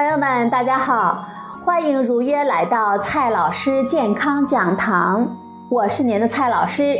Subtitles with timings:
[0.00, 1.26] 朋友们大家好，
[1.62, 5.28] 欢迎如约来到蔡老师健康讲堂，
[5.68, 6.96] 我是您的蔡老师。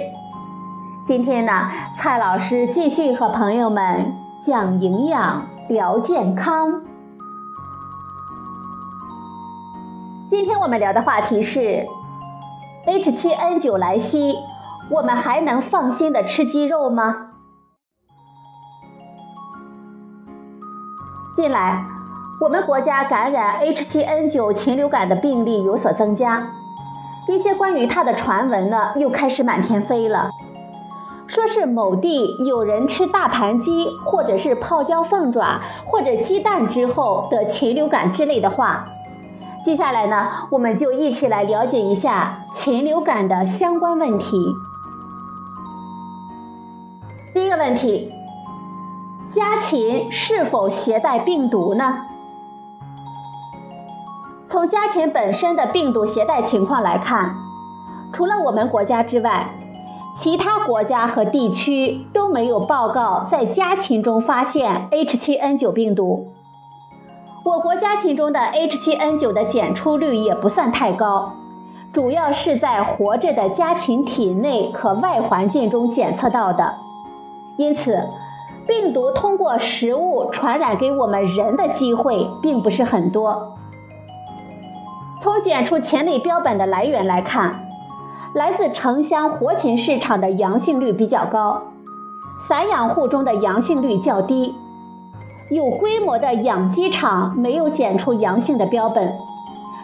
[1.07, 6.83] 今天呢，蔡老师继续和朋友们讲营养、聊健康。
[10.28, 11.87] 今天我们聊的话题是
[12.84, 14.34] H7N9 来袭，
[14.91, 17.30] 我们还能放心的吃鸡肉吗？
[21.34, 21.83] 近来，
[22.41, 26.55] 我们国家感染 H7N9 禽流感的病例有所增加，
[27.29, 30.31] 一些关于它的传闻呢又开始满天飞了，
[31.27, 38.86] 说是某地有人吃大盘鸡，或者是泡椒凤爪，或者鸡蛋之后得禽流感之类的话。
[39.62, 44.51] 接下来呢，我们就一起来了解一下禽流感的相关问题。
[47.34, 48.11] 第一个问题，
[49.31, 52.07] 家禽是否携带病毒呢？
[54.51, 57.37] 从家禽本身的病毒携带情况来看，
[58.12, 59.48] 除了我们国家之外，
[60.19, 66.33] 其他国家和地区都没有报告在家禽中发现 H7N9 病毒。
[67.45, 71.33] 我国家禽中的 H7N9 的检出率也不算太高，
[71.92, 76.75] 主要是在活着的家禽体内和外环境中检测到的，
[77.57, 78.03] 因此，
[78.67, 83.57] 病毒通过食物传染给我们人的机会并不是很多。
[85.23, 87.69] 从检出禽类标本的来源来看，
[88.33, 91.61] 来自城乡活禽市场的阳性率比较高，
[92.49, 94.55] 散养户中的阳性率较低。
[95.51, 99.13] 有规模的养鸡场没有检出阳性的标本，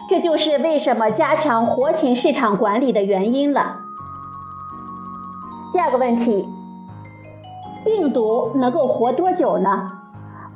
[0.09, 3.75] 这就是为什么加强活禽市场管理的原因了。
[5.71, 6.49] 第二个问题，
[7.85, 9.87] 病毒能够活多久呢？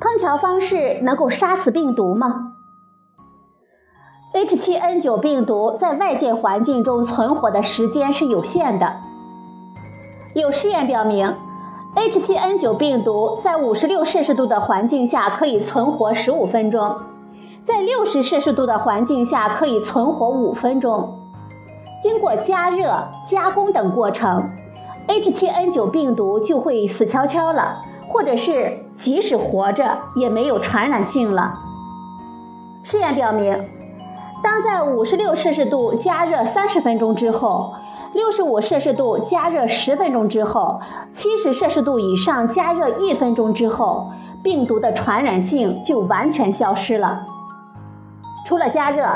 [0.00, 2.51] 烹调方式能够杀死病毒吗
[4.34, 8.92] ？H7N9 病毒在外界环境中存活的时间是有限的，
[10.34, 11.34] 有试验表明。
[11.94, 16.96] H7N9 病毒在五十六摄氏度的环境下可以存活十五分钟，
[17.66, 21.18] 在六十摄氏度的环境下可以存活五分钟。
[22.02, 22.90] 经过加热、
[23.26, 24.50] 加工等过程
[25.06, 31.52] ，H7N9 病毒就会死翘翘了，或者是即使活着也没有传染性了。
[32.82, 33.56] 试验表明，
[34.42, 37.74] 当在五十六摄氏度加热三十分钟之后。
[38.14, 40.78] 六十五摄氏度加热十分钟之后，
[41.14, 47.24] 七十摄氏度以上加热一分钟之后，病毒的传染性就完全消失了。
[48.44, 49.06] 除了加热，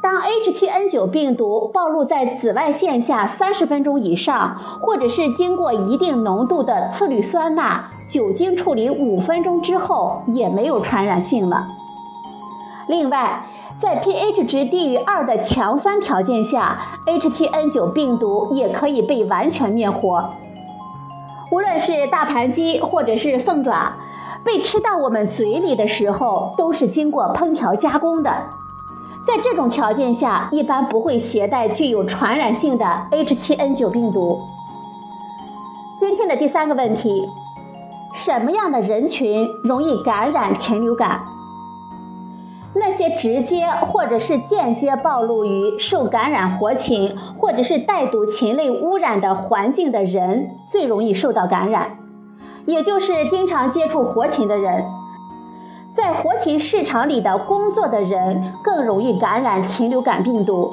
[0.00, 11.66] 当 H7N9 病毒暴露在紫外线下三十分钟以上，或者是经过一定浓度的次氯酸钠酒精处理五分钟之后，也没有传染性了。
[12.86, 13.44] 另外，
[13.84, 20.30] 在 pH 值低于二的强酸条件下，H7N9 病毒也可以被完全灭活。
[21.52, 23.92] 无论是大盘鸡或者是凤爪，
[24.42, 28.30] 被吃到我们嘴里的时候，都是经过烹调加工的。
[29.26, 34.40] 在这种条件下，一般不会携带具有传染性的 H7N9 病毒。
[36.00, 37.28] 今天的第三个问题：
[38.14, 41.20] 什么样的人群容易感染禽流感？
[42.76, 51.96] 那些直接或者是间接暴露于受感染活禽或者是带毒禽类污染的环境的人，最容易受到感染，
[52.66, 54.84] 也就是经常接触活禽的人，
[55.94, 60.72] 在活禽市场里的工作的人更容易感染禽流感病毒。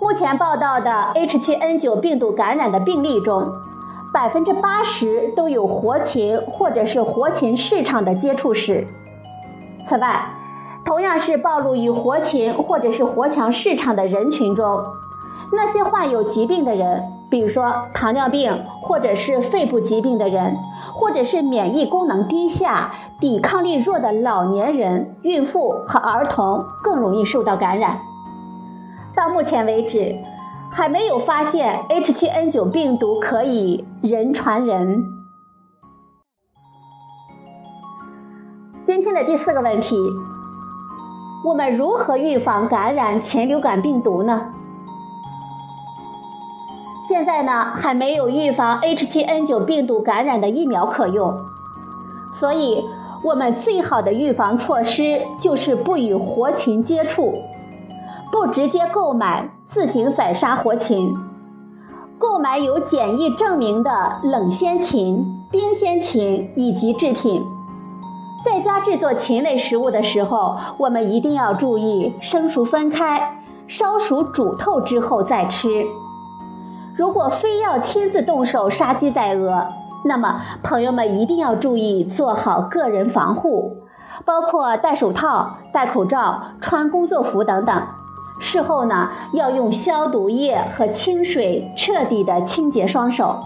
[0.00, 3.44] 目前报道的 H7N9 病毒感染的病例中，
[4.14, 8.86] 百分之八十都有活禽或者是活禽市场的接触史。
[9.86, 10.24] 此外，
[10.86, 14.80] 同样是暴露于活禽或者是活强市场的人群中，
[15.52, 20.56] 那些患有疾病的人，比如说糖尿病或者是肺部疾病的人，
[20.94, 27.98] 或者是免疫功能低下、抵抗力弱的老年人、孕妇和儿童更容易受到感染。
[29.12, 30.14] 到目前为止，
[30.72, 35.02] 还没有发现 H7N9 病毒可以人传人。
[38.84, 39.96] 今天的第四个问题。
[41.44, 44.52] 我们如何预防感染禽流感病毒呢？
[47.08, 51.32] 现在呢，还没有预防 H7N9 病毒感染的疫苗可用，
[52.34, 52.84] 所以
[53.22, 57.32] 我们最好的预防措施就是不与活禽接触，
[58.32, 61.14] 不直接购买、自行宰杀活禽，
[62.18, 67.40] 购买有检疫证明的冷鲜禽、冰鲜禽以及制品。
[68.44, 75.84] 在家制作禽类食物的时候，我们一定要注意生熟分开，烧熟煮透之后再吃。
[76.96, 79.66] 如果非要亲自动手杀鸡宰鹅，
[80.04, 83.78] 那么朋友们一定要注意做好个人防护，
[84.24, 87.82] 包括戴手套、戴口罩、穿工作服等等。
[88.40, 93.40] 事后呢，要用消毒液和清水彻底的清洁双手。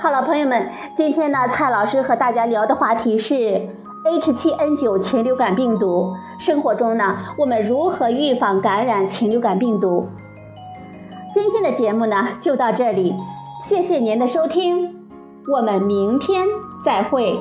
[0.00, 3.34] 好了，朋友们，今天呢，蔡老师和大家聊的话题是
[4.06, 6.14] H7N9 禽流感病毒。
[6.38, 10.06] 生活中呢，我们如何预防感染禽流感病毒？
[11.34, 13.12] 今天的节目呢，就到这里，
[13.64, 14.88] 谢谢您的收听，
[15.52, 16.46] 我们明天
[16.84, 17.36] 再会。